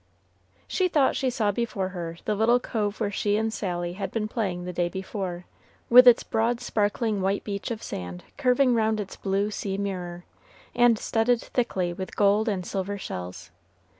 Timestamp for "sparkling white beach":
6.59-7.69